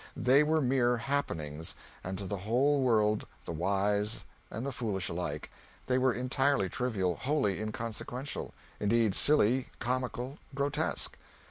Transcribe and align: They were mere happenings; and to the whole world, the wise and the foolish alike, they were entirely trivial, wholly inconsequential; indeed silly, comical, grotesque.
They 0.17 0.41
were 0.41 0.61
mere 0.61 0.97
happenings; 0.97 1.75
and 2.03 2.17
to 2.17 2.25
the 2.25 2.37
whole 2.39 2.81
world, 2.81 3.27
the 3.45 3.51
wise 3.51 4.23
and 4.49 4.65
the 4.65 4.71
foolish 4.71 5.09
alike, 5.09 5.51
they 5.85 5.99
were 5.99 6.11
entirely 6.11 6.69
trivial, 6.69 7.17
wholly 7.17 7.61
inconsequential; 7.61 8.51
indeed 8.79 9.13
silly, 9.13 9.67
comical, 9.77 10.39
grotesque. 10.55 11.17